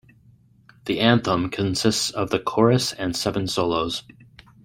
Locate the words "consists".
1.51-2.09